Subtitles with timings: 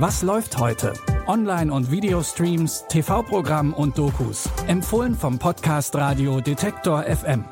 [0.00, 0.94] Was läuft heute?
[1.26, 4.48] Online- und Videostreams, TV-Programm und Dokus.
[4.66, 7.44] Empfohlen vom Podcast Radio Detektor FM.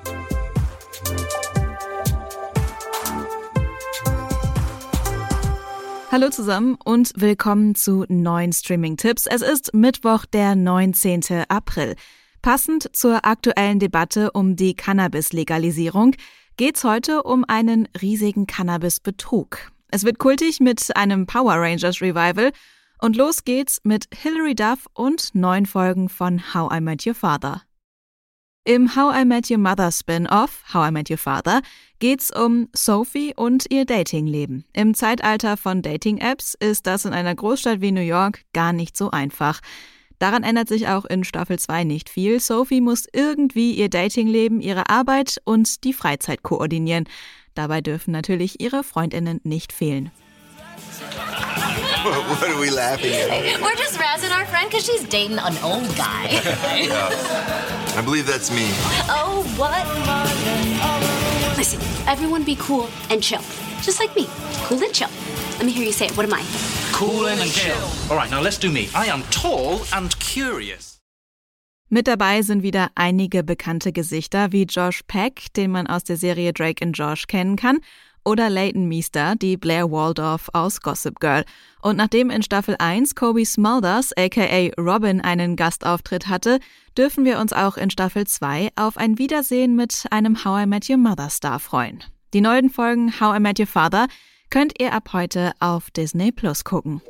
[6.11, 9.27] Hallo zusammen und willkommen zu neuen Streaming-Tipps.
[9.27, 11.45] Es ist Mittwoch, der 19.
[11.51, 11.97] April.
[12.41, 16.15] Passend zur aktuellen Debatte um die Cannabis-Legalisierung
[16.57, 19.71] geht's heute um einen riesigen Cannabis-Betrug.
[19.91, 22.53] Es wird kultig mit einem Power Rangers Revival
[23.01, 27.63] und los geht's mit Hilary Duff und neun Folgen von How I Met Your Father.
[28.65, 31.63] Im How I Met Your Mother Spin-off How I Met Your Father
[32.01, 34.67] geht's um Sophie und ihr Datingleben.
[34.75, 39.11] Im Zeitalter von Dating-Apps ist das in einer Großstadt wie New York gar nicht so
[39.11, 39.61] einfach.
[40.19, 42.41] Daran ändert sich auch in Staffel 2 nicht viel.
[42.41, 47.05] Sophie muss irgendwie ihr Datingleben, ihre Arbeit und die Freizeit koordinieren.
[47.59, 50.13] Dabei dürfen natürlich ihre Freundinnen nicht fehlen.
[52.05, 53.61] what are we laughing at?
[53.61, 56.29] We're just razzing our friend because she's dating an old guy.
[56.79, 57.99] Yeah.
[57.99, 58.69] I believe that's me.
[59.11, 59.85] oh, what?
[61.57, 63.43] Listen, everyone be cool and chill.
[63.83, 64.29] Just like me.
[64.69, 65.11] Cool and chill.
[65.57, 66.17] Let me hear you say it.
[66.17, 66.45] What am I?
[66.93, 67.75] Cool and chill.
[68.09, 68.89] All right, now let's do me.
[68.95, 70.98] I am tall and curious.
[71.91, 76.53] Mit dabei sind wieder einige bekannte Gesichter wie Josh Peck, den man aus der Serie
[76.53, 77.79] Drake and Josh kennen kann,
[78.25, 81.45] oder Leighton Meester, die Blair Waldorf aus Gossip Girl.
[81.81, 86.59] Und nachdem in Staffel 1 Kobe Smulders aka Robin einen Gastauftritt hatte,
[86.99, 90.91] dürfen wir uns auch in Staffel 2 auf ein Wiedersehen mit einem How I Met
[90.91, 92.05] Your Mother Star freuen.
[92.35, 94.09] Die neuen Folgen How I Met Your Father
[94.51, 97.01] könnt ihr ab heute auf Disney Plus gucken.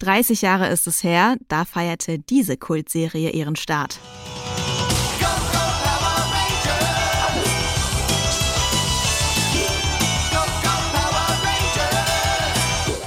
[0.00, 4.00] 30 Jahre ist es her, da feierte diese Kultserie ihren Start.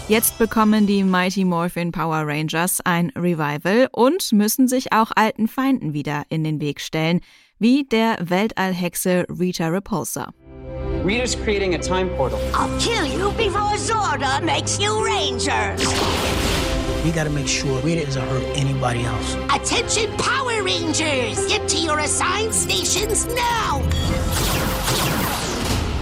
[0.07, 5.93] Jetzt bekommen die Mighty Morphin Power Rangers ein Revival und müssen sich auch alten Feinden
[5.93, 7.21] wieder in den Weg stellen,
[7.57, 10.31] wie der Weltallhexe Rita Repulsa.
[11.03, 12.39] Rita's creating a time portal.
[12.53, 15.75] I'll kill you before Zorda makes you Ranger.
[17.03, 19.35] We gotta make sure Rita doesn't hurt anybody else.
[19.53, 21.45] Attention, Power Rangers!
[21.47, 23.81] Get to your assigned stations now!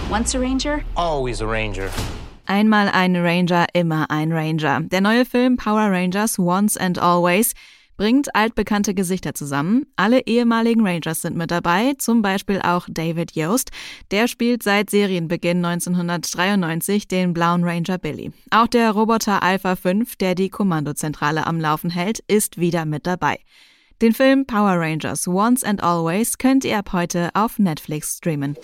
[0.08, 1.90] Once a ranger, Always a ranger.
[2.46, 4.80] Einmal ein Ranger, immer ein Ranger.
[4.88, 7.54] Der neue Film Power Rangers Once and Always
[8.02, 9.86] bringt altbekannte Gesichter zusammen.
[9.94, 13.70] Alle ehemaligen Rangers sind mit dabei, zum Beispiel auch David Yost.
[14.10, 18.32] Der spielt seit Serienbeginn 1993 den blauen Ranger Billy.
[18.50, 23.38] Auch der Roboter Alpha 5, der die Kommandozentrale am Laufen hält, ist wieder mit dabei.
[24.00, 28.56] Den Film Power Rangers Once and Always könnt ihr ab heute auf Netflix streamen.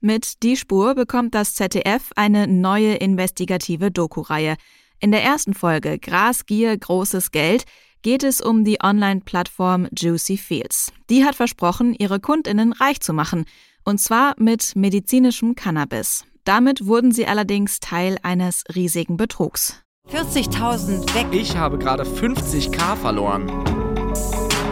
[0.00, 4.56] Mit Die Spur bekommt das ZDF eine neue investigative Doku-Reihe.
[5.00, 7.64] In der ersten Folge Grasgier, großes Geld
[8.02, 10.92] geht es um die Online-Plattform Juicy Fields.
[11.08, 13.44] Die hat versprochen, ihre Kundinnen reich zu machen.
[13.84, 16.24] Und zwar mit medizinischem Cannabis.
[16.44, 19.82] Damit wurden sie allerdings Teil eines riesigen Betrugs.
[20.10, 21.26] 40.000 weg.
[21.30, 23.48] Ich habe gerade 50k verloren.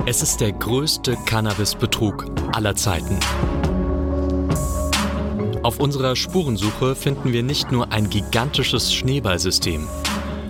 [0.07, 3.19] Es ist der größte Cannabis-Betrug aller Zeiten.
[5.63, 9.89] Auf unserer Spurensuche finden wir nicht nur ein gigantisches Schneeballsystem,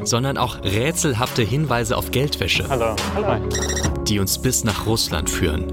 [0.07, 2.97] sondern auch rätselhafte Hinweise auf Geldwäsche, Hallo.
[3.15, 3.49] Hallo.
[4.05, 5.73] die uns bis nach Russland führen,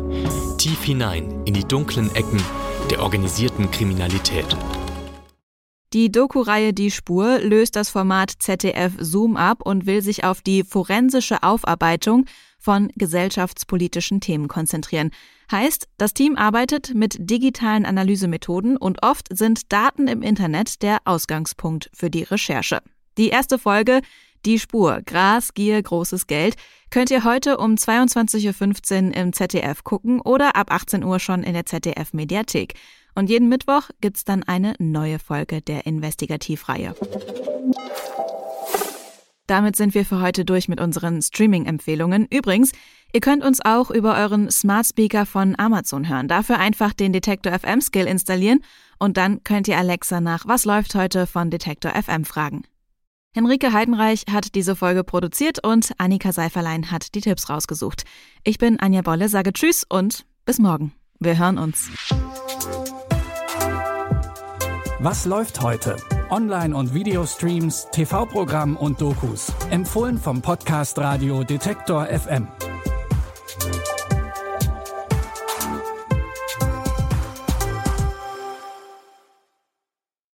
[0.58, 2.42] tief hinein in die dunklen Ecken
[2.90, 4.58] der organisierten Kriminalität.
[5.94, 10.64] Die Doku-Reihe Die Spur löst das Format ZDF Zoom ab und will sich auf die
[10.64, 12.26] forensische Aufarbeitung
[12.58, 15.12] von gesellschaftspolitischen Themen konzentrieren.
[15.52, 21.92] Heißt, das Team arbeitet mit digitalen Analysemethoden und oft sind Daten im Internet der Ausgangspunkt
[21.94, 22.82] für die Recherche.
[23.18, 24.02] Die erste Folge
[24.46, 26.56] Die Spur, Gras, Gier, großes Geld,
[26.90, 31.54] könnt ihr heute um 22.15 Uhr im ZDF gucken oder ab 18 Uhr schon in
[31.54, 32.74] der ZDF Mediathek.
[33.16, 36.96] Und jeden Mittwoch gibt's dann eine neue Folge der Investigativreihe.
[39.46, 42.28] Damit sind wir für heute durch mit unseren Streaming-Empfehlungen.
[42.32, 42.72] Übrigens,
[43.12, 46.28] ihr könnt uns auch über euren Smart Speaker von Amazon hören.
[46.28, 48.64] Dafür einfach den Detektor FM Skill installieren
[49.00, 52.64] und dann könnt ihr Alexa nach Was läuft heute von Detektor FM fragen.
[53.36, 58.04] Henrike Heidenreich hat diese Folge produziert und Annika Seiferlein hat die Tipps rausgesucht.
[58.44, 60.94] Ich bin Anja Bolle, sage Tschüss und bis morgen.
[61.20, 61.90] Wir hören uns.
[65.00, 65.98] Was läuft heute?
[66.30, 69.52] Online- und Videostreams, TV-Programm und Dokus.
[69.72, 72.48] Empfohlen vom Podcast Radio Detektor FM.